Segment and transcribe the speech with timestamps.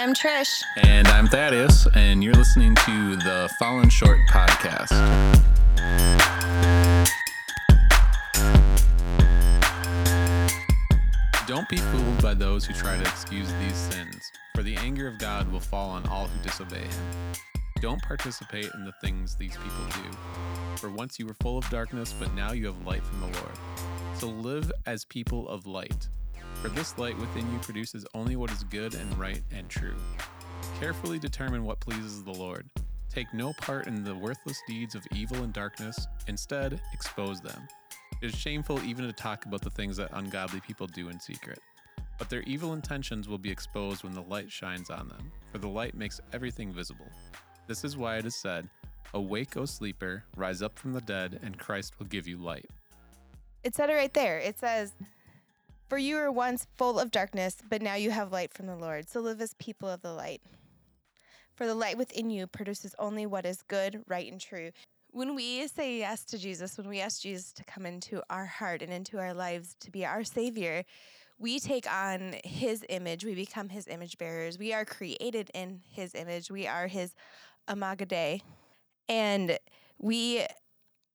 [0.00, 0.62] I'm Trish.
[0.82, 4.88] And I'm Thaddeus, and you're listening to the Fallen Short podcast.
[11.46, 15.18] Don't be fooled by those who try to excuse these sins, for the anger of
[15.18, 17.32] God will fall on all who disobey him.
[17.82, 20.16] Don't participate in the things these people do,
[20.76, 23.58] for once you were full of darkness, but now you have light from the Lord.
[24.16, 26.08] So live as people of light,
[26.60, 29.96] for this light within you produces only what is good and right and true.
[30.78, 32.68] Carefully determine what pleases the Lord.
[33.08, 37.66] Take no part in the worthless deeds of evil and darkness, instead, expose them.
[38.20, 41.58] It is shameful even to talk about the things that ungodly people do in secret.
[42.18, 45.68] But their evil intentions will be exposed when the light shines on them, for the
[45.68, 47.08] light makes everything visible.
[47.66, 48.68] This is why it is said,
[49.14, 52.68] Awake, O sleeper, rise up from the dead, and Christ will give you light.
[53.64, 54.38] It said it right there.
[54.38, 54.92] It says,
[55.90, 59.08] For you were once full of darkness, but now you have light from the Lord.
[59.08, 60.40] So live as people of the light.
[61.56, 64.70] For the light within you produces only what is good, right, and true.
[65.10, 68.82] When we say yes to Jesus, when we ask Jesus to come into our heart
[68.82, 70.84] and into our lives to be our Savior,
[71.40, 73.24] we take on His image.
[73.24, 74.60] We become His image bearers.
[74.60, 76.52] We are created in His image.
[76.52, 77.16] We are His
[77.68, 78.42] Imago Dei.
[79.08, 79.58] And
[79.98, 80.46] we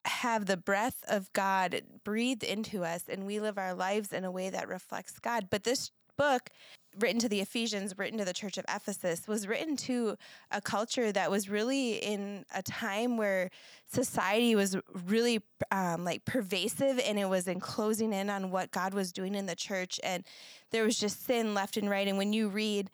[0.06, 4.30] have the breath of God breathed into us, and we live our lives in a
[4.30, 5.48] way that reflects God.
[5.50, 6.50] But this book
[6.98, 10.16] written to the Ephesians, written to the church of Ephesus, was written to
[10.50, 13.50] a culture that was really in a time where
[13.92, 19.12] society was really um, like pervasive and it was enclosing in on what God was
[19.12, 20.00] doing in the church.
[20.02, 20.24] And
[20.70, 22.08] there was just sin left and right.
[22.08, 22.90] And when you read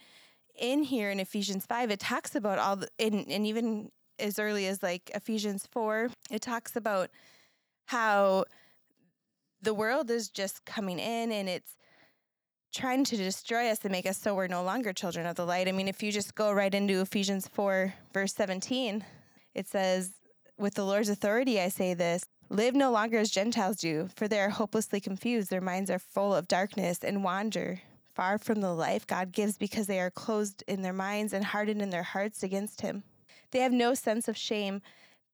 [0.59, 4.67] in here in Ephesians 5, it talks about all the, and, and even as early
[4.67, 7.11] as like Ephesians 4, it talks about
[7.87, 8.45] how
[9.61, 11.77] the world is just coming in and it's
[12.73, 15.69] trying to destroy us and make us so we're no longer children of the light.
[15.69, 19.05] I mean, if you just go right into Ephesians 4, verse 17,
[19.55, 20.13] it says,
[20.59, 24.41] With the Lord's authority, I say this live no longer as Gentiles do, for they
[24.41, 25.51] are hopelessly confused.
[25.51, 27.81] Their minds are full of darkness and wander
[28.15, 31.81] far from the life God gives because they are closed in their minds and hardened
[31.81, 33.05] in their hearts against Him.
[33.53, 34.83] They have no sense of shame.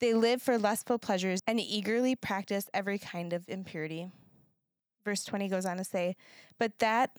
[0.00, 4.10] They live for lustful pleasures and eagerly practice every kind of impurity.
[5.04, 6.16] Verse 20 goes on to say,
[6.58, 7.16] But that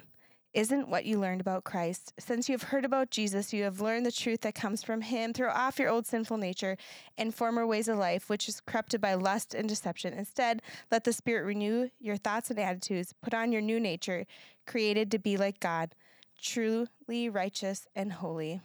[0.54, 2.14] isn't what you learned about Christ.
[2.18, 5.34] Since you have heard about Jesus, you have learned the truth that comes from him.
[5.34, 6.76] Throw off your old sinful nature
[7.18, 10.14] and former ways of life, which is corrupted by lust and deception.
[10.14, 10.62] Instead,
[10.92, 13.14] let the Spirit renew your thoughts and attitudes.
[13.22, 14.26] Put on your new nature,
[14.66, 15.94] created to be like God,
[16.42, 18.62] truly righteous and holy.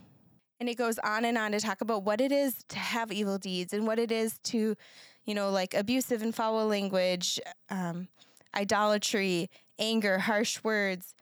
[0.60, 3.38] And it goes on and on to talk about what it is to have evil
[3.38, 4.76] deeds and what it is to,
[5.25, 8.09] you know, like abusive and foul language, um,
[8.54, 11.15] idolatry, anger, harsh words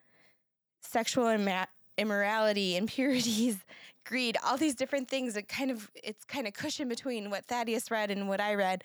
[0.83, 3.57] sexual imma- immorality, impurities,
[4.05, 5.37] greed, all these different things.
[5.37, 8.85] It kind of it's kind of cushion between what Thaddeus read and what I read.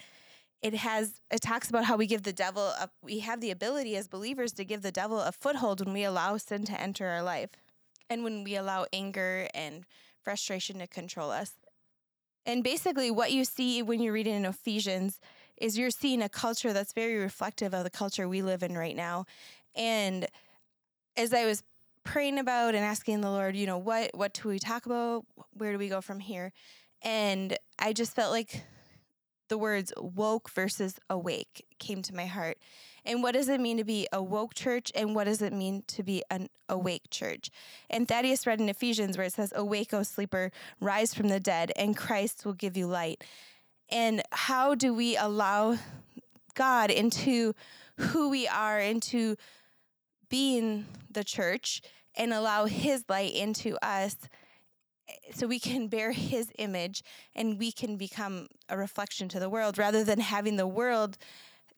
[0.62, 3.96] It has it talks about how we give the devil a, we have the ability
[3.96, 7.22] as believers to give the devil a foothold when we allow sin to enter our
[7.22, 7.50] life
[8.10, 9.86] and when we allow anger and
[10.28, 11.54] frustration to control us.
[12.46, 15.22] And basically what you see when you read reading in Ephesians
[15.56, 18.96] is you're seeing a culture that's very reflective of the culture we live in right
[18.98, 19.24] now.
[19.74, 20.28] And
[21.16, 21.64] as I was
[22.04, 25.24] praying about and asking the Lord, you know, what what do we talk about?
[25.54, 26.52] Where do we go from here?
[27.02, 28.66] And I just felt like
[29.48, 32.58] the words woke versus awake came to my heart.
[33.06, 34.92] And what does it mean to be a woke church?
[34.94, 37.50] And what does it mean to be an awake church?
[37.90, 41.72] And Thaddeus read in Ephesians where it says, Awake, O sleeper, rise from the dead,
[41.78, 43.24] and Christ will give you light.
[43.90, 45.78] And how do we allow
[46.56, 47.54] God into
[47.98, 49.38] who we are, into
[50.30, 51.82] being the church?
[52.18, 54.18] and allow His light into us
[55.10, 57.04] Eh, so we can bear His image
[57.36, 61.18] and we can become a reflection to the world rather than having the world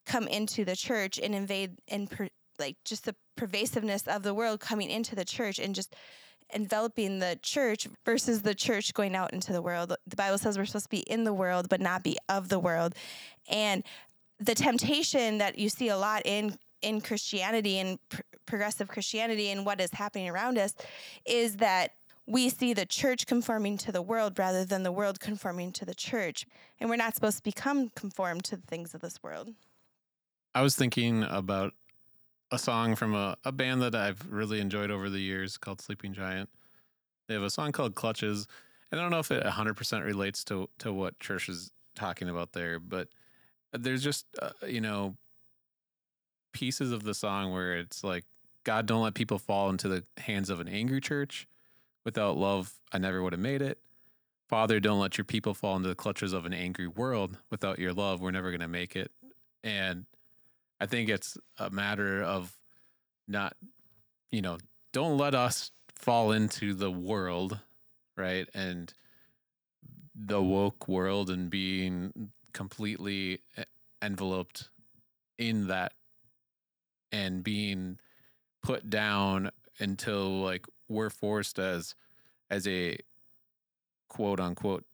[0.05, 4.59] come into the church and invade and per, like just the pervasiveness of the world
[4.59, 5.95] coming into the church and just
[6.53, 9.95] enveloping the church versus the church going out into the world.
[10.07, 12.59] The Bible says we're supposed to be in the world but not be of the
[12.59, 12.95] world.
[13.47, 13.83] And
[14.39, 19.65] the temptation that you see a lot in in Christianity and pr- progressive Christianity and
[19.65, 20.73] what is happening around us
[21.25, 21.91] is that
[22.29, 25.95] we see the church conforming to the world rather than the world conforming to the
[25.95, 26.45] church.
[26.79, 29.49] And we're not supposed to become conformed to the things of this world.
[30.53, 31.73] I was thinking about
[32.51, 36.13] a song from a, a band that I've really enjoyed over the years called Sleeping
[36.13, 36.49] Giant.
[37.27, 38.45] They have a song called Clutches.
[38.91, 42.53] And I don't know if it 100% relates to, to what Trish is talking about
[42.53, 43.07] there, but
[43.73, 45.15] there's just, uh, you know,
[46.53, 48.25] pieces of the song where it's like,
[48.63, 51.47] God, don't let people fall into the hands of an angry church,
[52.09, 53.77] Without love, I never would have made it.
[54.47, 57.37] Father, don't let your people fall into the clutches of an angry world.
[57.51, 59.11] Without your love, we're never going to make it.
[59.63, 60.07] And
[60.81, 62.57] I think it's a matter of
[63.27, 63.55] not,
[64.31, 64.57] you know,
[64.91, 67.59] don't let us fall into the world,
[68.17, 68.49] right?
[68.55, 68.91] And
[70.15, 73.41] the woke world and being completely
[74.01, 74.69] enveloped
[75.37, 75.93] in that
[77.11, 77.99] and being
[78.63, 81.95] put down until like we're forced as
[82.49, 82.97] as a
[84.07, 84.85] quote unquote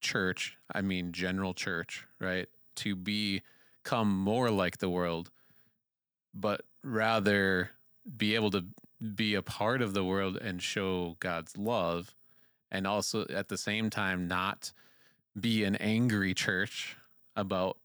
[0.00, 3.42] church i mean general church right to be
[3.82, 5.30] come more like the world
[6.34, 7.70] but rather
[8.16, 8.64] be able to
[9.14, 12.14] be a part of the world and show god's love
[12.70, 14.72] and also at the same time not
[15.38, 16.96] be an angry church
[17.36, 17.76] about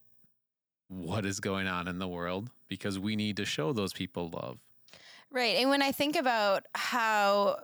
[0.88, 4.58] what is going on in the world because we need to show those people love
[5.36, 5.58] Right.
[5.58, 7.58] And when I think about how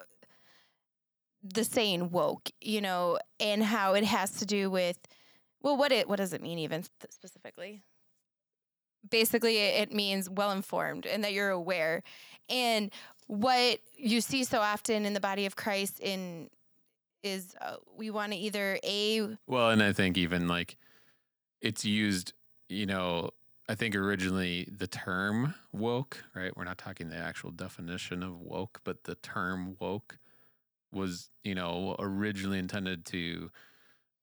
[1.42, 4.98] the saying woke, you know, and how it has to do with
[5.62, 7.82] well, what it what does it mean even specifically?
[9.08, 12.02] Basically, it means well informed and that you're aware.
[12.50, 12.92] And
[13.26, 16.50] what you see so often in the body of Christ in
[17.22, 20.76] is uh, we want to either a Well, and I think even like
[21.62, 22.34] it's used,
[22.68, 23.30] you know,
[23.68, 26.54] I think originally the term woke, right?
[26.56, 30.18] We're not talking the actual definition of woke, but the term woke
[30.92, 33.50] was, you know, originally intended to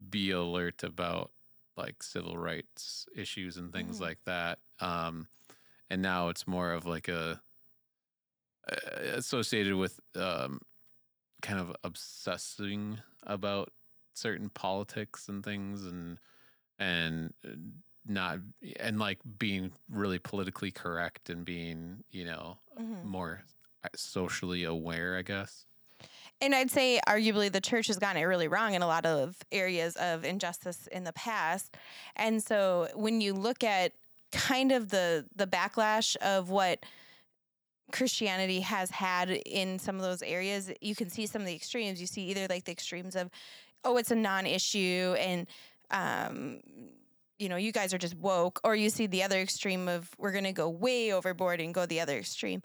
[0.09, 1.33] be alert about
[1.77, 4.01] like civil rights issues and things Mhm.
[4.01, 4.59] like that.
[4.79, 5.29] Um,
[5.89, 7.43] and now it's more of like a
[8.71, 8.75] uh,
[9.15, 10.59] associated with um,
[11.41, 13.73] kind of obsessing about
[14.15, 16.19] certain politics and things and
[16.79, 17.51] and uh,
[18.09, 18.39] not
[18.79, 22.57] and like being really politically correct and being you know
[23.03, 23.43] more
[23.83, 25.65] uh, socially aware i guess
[26.41, 29.35] And I'd say, arguably, the church has gotten it really wrong in a lot of
[29.51, 31.75] areas of injustice in the past.
[32.15, 33.91] And so, when you look at
[34.31, 36.85] kind of the the backlash of what
[37.91, 41.99] Christianity has had in some of those areas, you can see some of the extremes.
[41.99, 43.29] You see either like the extremes of,
[43.83, 45.45] oh, it's a non-issue, and
[45.91, 46.59] um,
[47.39, 50.31] you know, you guys are just woke, or you see the other extreme of we're
[50.33, 52.61] going to go way overboard and go the other extreme.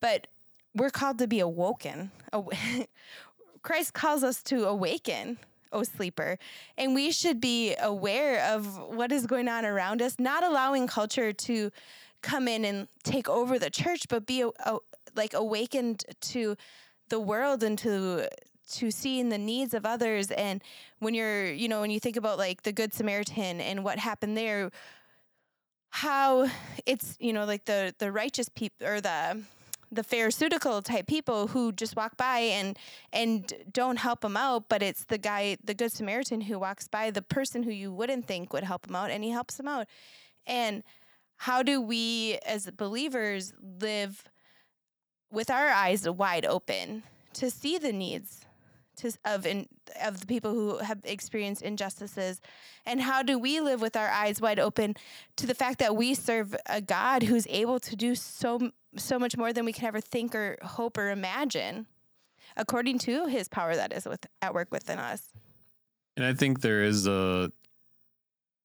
[0.00, 0.26] But
[0.74, 2.10] we're called to be awoken.
[3.62, 5.38] Christ calls us to awaken,
[5.72, 6.38] O sleeper.
[6.78, 11.32] And we should be aware of what is going on around us, not allowing culture
[11.32, 11.70] to
[12.22, 14.78] come in and take over the church, but be a, a-
[15.16, 16.56] like awakened to
[17.08, 18.28] the world and to
[18.72, 20.30] to seeing the needs of others.
[20.30, 20.62] And
[20.98, 24.36] when you're you know when you think about like the good samaritan and what happened
[24.36, 24.70] there
[25.90, 26.48] how
[26.86, 29.42] it's you know like the the righteous people or the
[29.92, 32.78] the pharisaical type people who just walk by and
[33.12, 37.10] and don't help him out but it's the guy the good samaritan who walks by
[37.10, 39.86] the person who you wouldn't think would help him out and he helps him out.
[40.46, 40.84] And
[41.38, 44.24] how do we as believers live
[45.32, 47.02] with our eyes wide open
[47.34, 48.46] to see the needs
[49.00, 49.66] to, of in,
[50.02, 52.40] of the people who have experienced injustices.
[52.86, 54.94] And how do we live with our eyes wide open
[55.36, 59.36] to the fact that we serve a God who's able to do so so much
[59.36, 61.86] more than we can ever think or hope or imagine
[62.56, 65.22] according to his power that is with, at work within us?
[66.16, 67.50] And i think there is a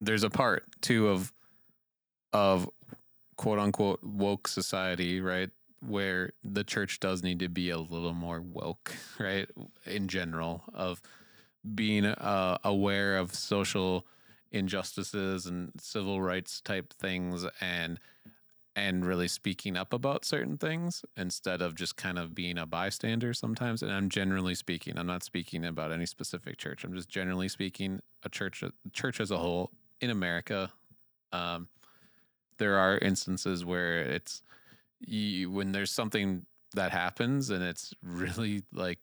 [0.02, 1.32] there's a part too of
[2.34, 2.70] of
[3.38, 5.50] quote unquote woke society right
[5.88, 9.50] where the church does need to be a little more woke right
[9.86, 11.02] in general of
[11.74, 14.06] being uh, aware of social
[14.52, 18.00] injustices and civil rights type things and
[18.78, 23.34] and really speaking up about certain things instead of just kind of being a bystander
[23.34, 23.82] sometimes.
[23.82, 26.84] And i'm generally speaking i'm not speaking about any specific church.
[26.84, 28.64] I'm just generally speaking a church
[28.94, 30.72] church as a whole in america.
[31.32, 31.68] Um,
[32.58, 34.42] there are instances where it's
[35.00, 39.00] you, when there's something that happens and it's really like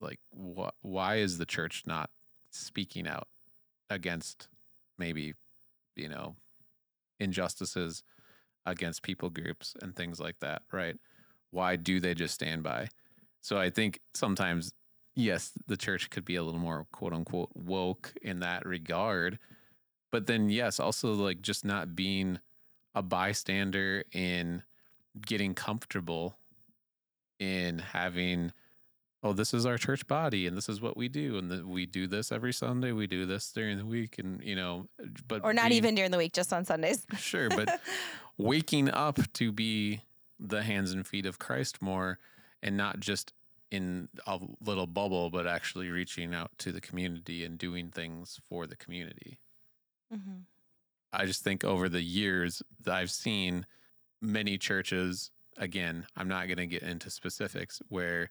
[0.00, 2.10] like wh- why is the church not
[2.50, 3.28] speaking out
[3.90, 4.48] against
[4.98, 5.34] maybe
[5.94, 6.34] you know
[7.20, 8.02] injustices
[8.66, 10.96] against people groups and things like that right?
[11.50, 12.88] Why do they just stand by?
[13.40, 14.72] So i think sometimes
[15.14, 19.38] yes the church could be a little more quote unquote woke in that regard
[20.10, 22.40] but then yes also like just not being
[22.94, 24.62] a bystander in
[25.24, 26.36] getting comfortable
[27.38, 28.52] in having
[29.22, 31.86] oh this is our church body and this is what we do and that we
[31.86, 34.86] do this every sunday we do this during the week and you know
[35.28, 37.80] but or not being- even during the week just on sundays sure but
[38.38, 40.00] waking up to be
[40.38, 42.18] the hands and feet of christ more
[42.62, 43.32] and not just
[43.70, 48.66] in a little bubble, but actually reaching out to the community and doing things for
[48.66, 49.38] the community.
[50.14, 50.40] Mm-hmm.
[51.12, 53.66] I just think over the years that I've seen
[54.26, 58.30] many churches, again, I'm not going to get into specifics, where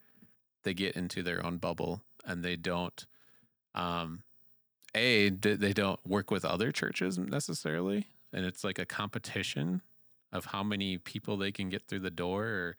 [0.63, 3.05] they get into their own bubble and they don't,
[3.73, 4.23] um,
[4.95, 8.07] A, they don't work with other churches necessarily.
[8.33, 9.81] And it's like a competition
[10.31, 12.75] of how many people they can get through the door or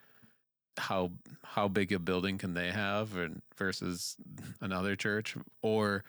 [0.79, 1.11] how
[1.43, 4.17] how big a building can they have and versus
[4.61, 6.05] another church or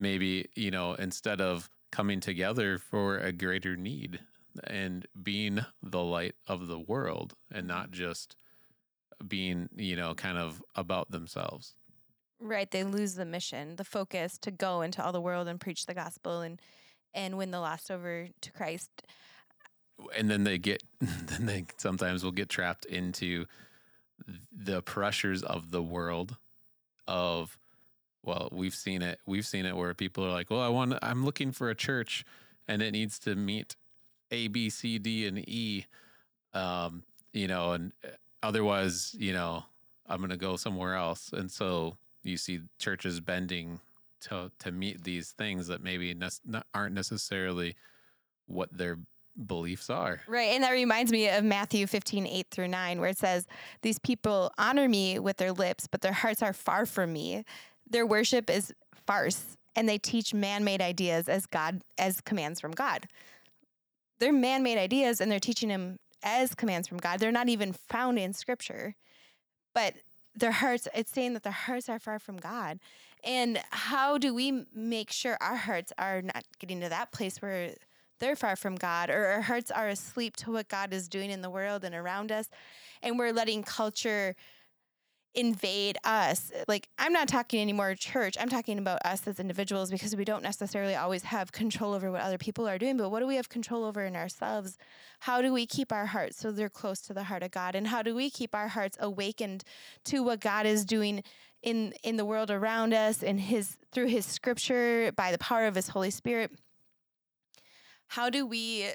[0.00, 4.20] maybe you know instead of coming together for a greater need
[4.64, 7.94] and being the light of the world and not mm-hmm.
[7.94, 8.36] just
[9.26, 11.74] being you know kind of about themselves
[12.42, 12.68] Right.
[12.68, 15.94] They lose the mission, the focus to go into all the world and preach the
[15.94, 16.60] gospel and
[17.14, 18.90] and win the lost over to Christ.
[20.16, 23.46] and then they get then they sometimes will get trapped into
[24.52, 26.36] the pressures of the world
[27.06, 27.58] of
[28.24, 31.24] well we've seen it we've seen it where people are like well i want i'm
[31.24, 32.24] looking for a church
[32.68, 33.76] and it needs to meet
[34.32, 35.86] a b c d and e
[36.54, 38.08] um you know and uh,
[38.42, 39.62] otherwise you know
[40.08, 43.78] i'm going to go somewhere else and so you see churches bending
[44.20, 47.76] to to meet these things that maybe not, aren't necessarily
[48.46, 48.98] what their
[49.46, 50.50] beliefs are Right.
[50.50, 53.46] And that reminds me of Matthew 15, 8 through 9, where it says,
[53.80, 57.44] These people honor me with their lips, but their hearts are far from me.
[57.88, 58.74] Their worship is
[59.06, 63.06] farce, and they teach man made ideas as God as commands from God.
[64.22, 67.18] They're man made ideas and they're teaching them as commands from God.
[67.18, 68.94] They're not even found in scripture.
[69.74, 69.94] But
[70.36, 72.78] their hearts, it's saying that their hearts are far from God.
[73.24, 77.74] And how do we make sure our hearts are not getting to that place where
[78.20, 81.42] they're far from God or our hearts are asleep to what God is doing in
[81.42, 82.48] the world and around us
[83.02, 84.36] and we're letting culture
[85.34, 86.52] invade us.
[86.68, 88.36] Like I'm not talking anymore church.
[88.38, 92.22] I'm talking about us as individuals because we don't necessarily always have control over what
[92.22, 94.76] other people are doing, but what do we have control over in ourselves?
[95.20, 97.74] How do we keep our hearts so they're close to the heart of God?
[97.74, 99.64] And how do we keep our hearts awakened
[100.04, 101.22] to what God is doing
[101.62, 105.74] in in the world around us and his through his scripture by the power of
[105.74, 106.50] his Holy Spirit?
[108.08, 108.88] How do we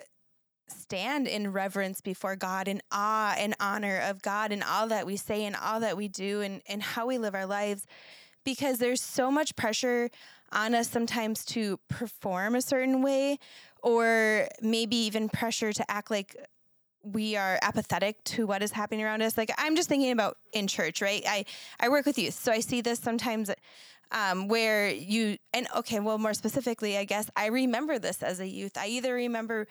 [0.68, 5.18] stand in reverence before God in awe and honor of God and all that we
[5.18, 7.86] say and all that we do and, and how we live our lives.
[8.44, 10.10] Because there's so much pressure
[10.52, 13.40] on us sometimes to perform a certain way
[13.82, 16.36] or maybe even pressure to act like
[17.04, 19.38] we are apathetic to what is happening around us.
[19.38, 21.24] Like i'm just thinking about in church right?
[21.28, 21.46] I
[21.80, 22.34] i work with youth.
[22.34, 23.52] So i see this sometimes
[24.12, 28.48] um, where you and okay well more specifically i guess i remember this as a
[28.48, 28.78] youth.
[28.78, 29.68] I either remember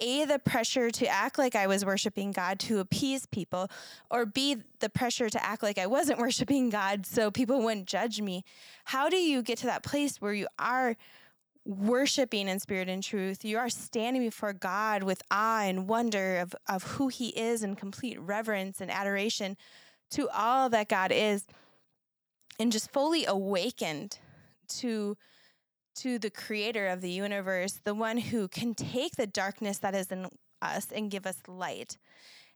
[0.00, 3.68] a the pressure to act like i was worshiping god to appease people
[4.10, 8.20] or b the pressure to act like i wasn't worshiping god so people wouldn't judge
[8.20, 8.44] me.
[8.84, 10.96] How do you get to that place where you are
[11.64, 13.44] worshiping in spirit and truth?
[13.44, 17.76] You are standing before god with awe and wonder of, of who he is and
[17.76, 19.56] complete reverence and adoration
[20.12, 21.46] to all that god is
[22.58, 24.18] and just fully awakened
[24.68, 25.16] to
[26.00, 30.10] to the creator of the universe, the one who can take the darkness that is
[30.10, 30.28] in
[30.62, 31.96] us and give us light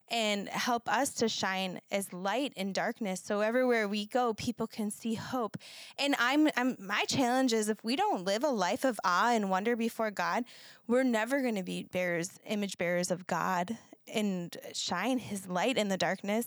[0.08, 3.22] and help us to shine as light in darkness.
[3.24, 5.56] So everywhere we go people can see hope.
[5.98, 9.50] And I'm, I'm my challenge is if we don't live a life of awe and
[9.50, 10.44] wonder before god
[10.86, 13.78] we're never going to be bearers image bearers of god
[14.12, 16.46] and shine his light in the darkness.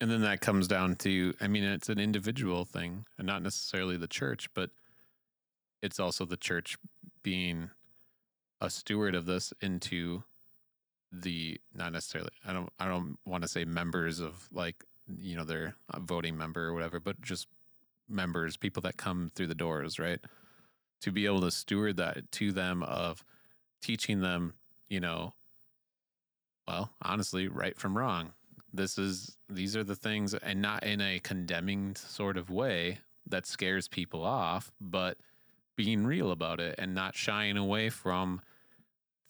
[0.00, 3.96] And then that comes down to, I mean, it's an individual thing and not necessarily
[3.96, 4.70] the church, but
[5.82, 6.76] it's also the church
[7.22, 7.70] being
[8.60, 10.22] a steward of this into
[11.10, 14.84] the not necessarily I don't I don't want to say members of like
[15.20, 17.48] you know their uh, voting member or whatever, but just
[18.08, 20.20] members, people that come through the doors, right?
[21.02, 23.24] To be able to steward that to them of
[23.80, 24.54] teaching them,
[24.88, 25.34] you know,
[26.66, 28.32] well, honestly, right from wrong.
[28.72, 33.46] This is these are the things and not in a condemning sort of way that
[33.46, 35.18] scares people off, but
[35.78, 38.42] being real about it and not shying away from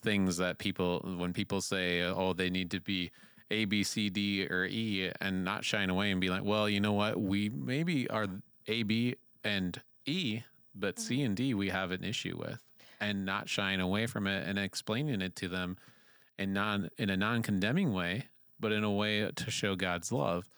[0.00, 3.10] things that people when people say oh they need to be
[3.50, 6.80] a b c d or e and not shying away and be like well you
[6.80, 7.20] know what?
[7.20, 8.26] We maybe are
[8.66, 10.40] a b and e
[10.74, 11.26] but c mm-hmm.
[11.26, 12.62] and d we have an issue with
[12.98, 15.76] and not shying away from it and explaining it to them
[16.38, 18.24] in non in a non-condemning way
[18.58, 20.48] but in a way to show god's love.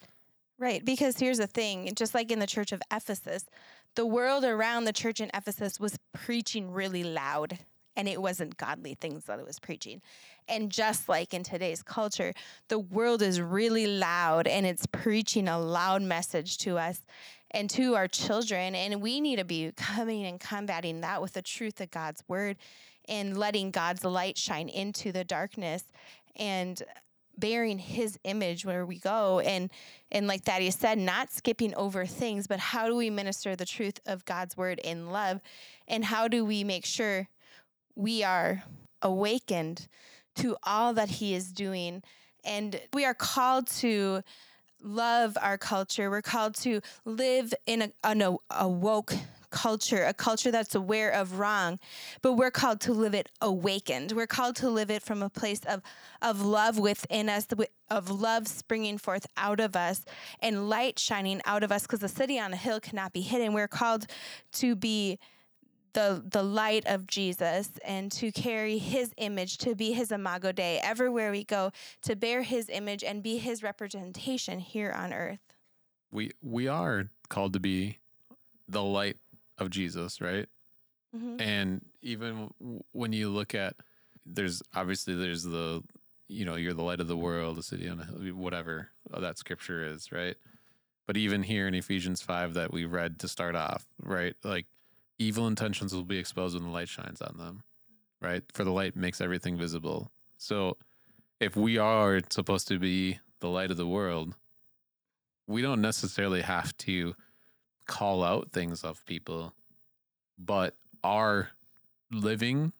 [0.60, 3.46] Right, because here's the thing, just like in the church of Ephesus,
[3.96, 7.58] the world around the church in Ephesus was preaching really loud
[7.96, 10.00] and it wasn't godly things that it was preaching.
[10.48, 12.32] And just like in today's culture,
[12.68, 17.04] the world is really loud and it's preaching a loud message to us
[17.50, 18.74] and to our children.
[18.74, 22.56] And we need to be coming and combating that with the truth of God's word
[23.08, 25.84] and letting God's light shine into the darkness
[26.36, 26.82] and
[27.40, 29.40] bearing his image where we go.
[29.40, 29.70] And
[30.10, 34.00] and like Thaddeus said not skipping over things but how do we minister the truth
[34.06, 35.40] of God's word in love?
[35.88, 37.28] And how do we make sure
[37.96, 38.62] we are
[39.02, 39.88] awakened
[40.36, 42.02] to all that he is doing?
[42.44, 44.22] And we are called to
[44.82, 46.10] love our culture.
[46.10, 49.14] We're called to live in a, an a woke
[49.50, 51.78] culture, a culture that's aware of wrong,
[52.22, 54.12] but we're called to live it awakened.
[54.12, 55.82] We're called to live it from a place of,
[56.22, 57.46] of love within us,
[57.90, 60.04] of love springing forth out of us,
[60.40, 63.52] and light shining out of us, because the city on a hill cannot be hidden.
[63.52, 64.06] We're called
[64.52, 65.18] to be
[65.92, 70.78] the the light of Jesus and to carry his image to be his imago dei
[70.82, 75.40] everywhere we go to bear his image and be his representation here on earth
[76.12, 77.98] we we are called to be
[78.68, 79.16] the light
[79.60, 80.48] of Jesus, right?
[81.14, 81.40] Mm-hmm.
[81.40, 82.50] And even
[82.92, 83.74] when you look at,
[84.26, 85.82] there's obviously there's the,
[86.28, 88.88] you know, you're the light of the world, the city on a hill, whatever
[89.18, 90.36] that scripture is, right?
[91.06, 94.34] But even here in Ephesians five that we read to start off, right?
[94.44, 94.66] Like
[95.18, 97.64] evil intentions will be exposed when the light shines on them,
[98.20, 98.44] right?
[98.52, 100.12] For the light makes everything visible.
[100.38, 100.76] So
[101.40, 104.34] if we are supposed to be the light of the world,
[105.48, 107.16] we don't necessarily have to
[107.86, 109.52] call out things of people,
[110.38, 111.50] but our
[112.10, 112.72] living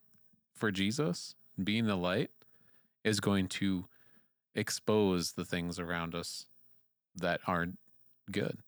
[0.55, 2.31] for Jesus, being the light,
[3.05, 3.87] is going to
[4.55, 6.47] expose the things around us
[7.17, 7.79] that aren't
[8.31, 8.59] good.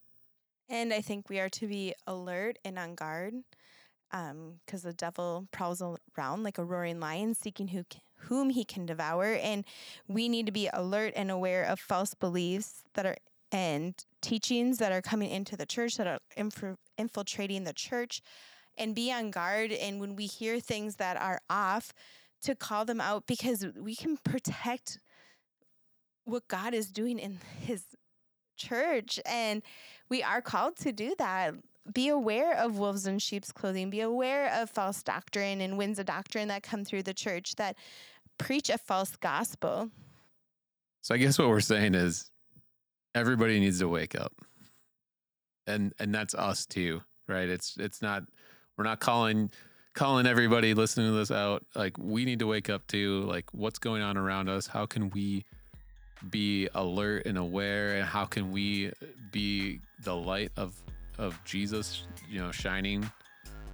[0.68, 3.34] And I think we are to be alert and on guard
[4.10, 5.82] because um, the devil prowls
[6.16, 7.84] around like a roaring lion seeking who
[8.28, 9.34] whom he can devour.
[9.34, 9.64] And
[10.06, 13.16] we need to be alert and aware of false beliefs that are
[13.52, 18.22] and teachings that are coming into the church that are inf- infiltrating the church
[18.78, 19.70] and be on guard.
[19.70, 21.92] And when we hear things that are off
[22.42, 24.98] to call them out because we can protect
[26.24, 27.84] what God is doing in his
[28.56, 29.20] church.
[29.26, 29.62] And
[30.08, 31.54] we are called to do that.
[31.92, 33.90] Be aware of wolves in sheep's clothing.
[33.90, 37.76] Be aware of false doctrine and winds of doctrine that come through the church that
[38.38, 39.90] preach a false gospel.
[41.02, 42.31] So i guess what we're saying is
[43.14, 44.32] everybody needs to wake up.
[45.66, 47.48] And and that's us too right?
[47.48, 48.24] It's it's not
[48.76, 49.50] we're not calling
[49.94, 51.64] calling everybody listening to this out.
[51.74, 53.22] Like we need to wake up too.
[53.22, 54.66] Like what's going on around us?
[54.66, 55.44] How can we
[56.30, 57.96] be alert and aware?
[57.96, 58.92] And how can we
[59.32, 60.74] be the light of
[61.18, 63.10] of jesus you know shining?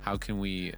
[0.01, 0.74] How can we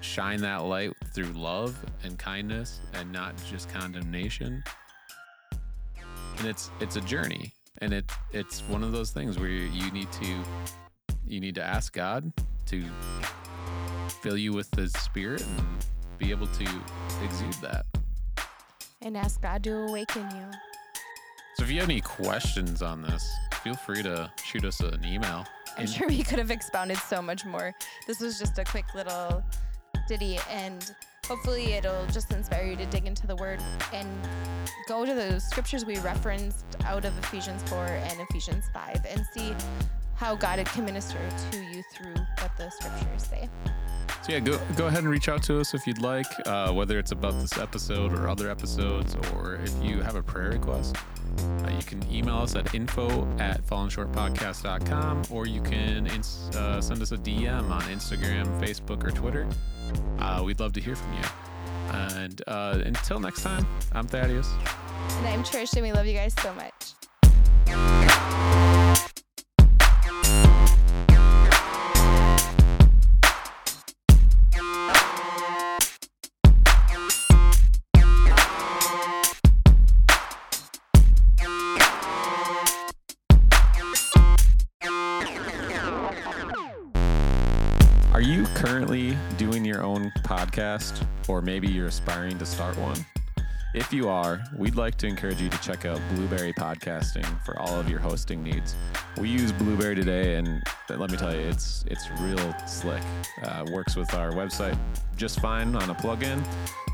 [0.00, 4.62] shine that light through love and kindness and not just condemnation?
[6.38, 10.10] And it's it's a journey and it it's one of those things where you need
[10.12, 10.44] to
[11.26, 12.32] you need to ask God
[12.66, 12.84] to
[14.22, 15.66] fill you with the Spirit and
[16.18, 16.66] be able to
[17.24, 17.86] exude that.
[19.02, 20.50] And ask God to awaken you.
[21.56, 23.28] So if you have any questions on this,
[23.62, 25.46] feel free to shoot us an email.
[25.78, 27.74] I'm sure we could have expounded so much more.
[28.06, 29.42] This was just a quick little
[30.08, 30.94] ditty and
[31.30, 33.60] hopefully it'll just inspire you to dig into the word
[33.94, 34.08] and
[34.88, 39.54] go to the scriptures we referenced out of Ephesians 4 and Ephesians 5 and see
[40.16, 41.20] how God can minister
[41.52, 43.48] to you through what the scriptures say.
[44.22, 46.98] So yeah, go go ahead and reach out to us if you'd like, uh, whether
[46.98, 50.96] it's about this episode or other episodes, or if you have a prayer request.
[51.64, 57.00] Uh, you can email us at info at fallenshortpodcast.com or you can ins- uh, send
[57.00, 59.46] us a DM on Instagram, Facebook, or Twitter.
[60.18, 61.22] Uh, we'd love to hear from you.
[61.92, 64.48] And uh, until next time, I'm Thaddeus.
[65.18, 66.79] And I'm Trish, and we love you guys so much.
[90.24, 92.96] Podcast, or maybe you're aspiring to start one.
[93.74, 97.80] If you are, we'd like to encourage you to check out Blubrry Podcasting for all
[97.80, 98.74] of your hosting needs.
[99.18, 103.02] We use Blubrry today, and let me tell you, it's it's real slick.
[103.42, 104.78] Uh, works with our website
[105.16, 106.44] just fine on a plugin.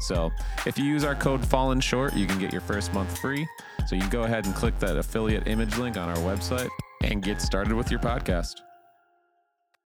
[0.01, 0.31] So
[0.67, 3.49] if you use our code Fallen Short, you can get your first month free.
[3.87, 6.69] So you can go ahead and click that affiliate image link on our website
[7.03, 8.66] and get started with your podcast.